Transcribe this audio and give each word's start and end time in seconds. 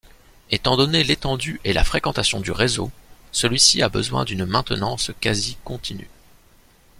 Étant 0.49 0.77
donné 0.77 1.03
l'étendue 1.03 1.61
et 1.63 1.73
la 1.73 1.83
fréquentation 1.83 2.39
du 2.39 2.49
réseau, 2.49 2.89
celui-ci 3.31 3.83
a 3.83 3.87
besoin 3.89 4.25
d'une 4.25 4.45
maintenance 4.47 5.11
quasi-continue. 5.19 6.09